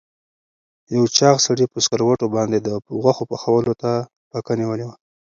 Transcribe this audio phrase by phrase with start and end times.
[0.95, 2.69] یو چاغ سړي په سکروټو باندې د
[3.03, 3.91] غوښو پخولو ته
[4.31, 4.95] پکه نیولې وه.